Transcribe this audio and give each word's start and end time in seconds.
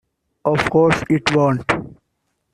Of 0.45 0.67
course 0.71 1.03
it 1.11 1.31
won't. 1.35 1.63